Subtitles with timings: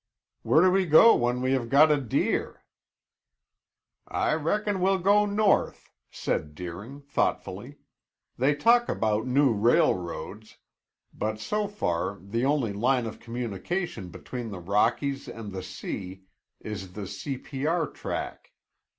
[0.41, 2.63] "Where do we go when we have got a deer?"
[4.07, 7.77] "I reckon we'll go north," said Deering thoughtfully.
[8.35, 10.57] "They talk about new railroads,
[11.13, 16.23] but so far the only line of communication between the Rockies and the sea
[16.59, 17.37] is the C.
[17.37, 17.67] P.
[17.67, 17.85] R.
[17.85, 18.53] track.